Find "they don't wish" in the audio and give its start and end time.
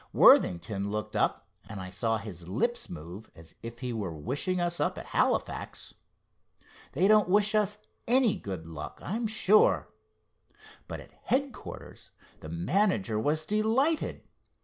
6.93-7.53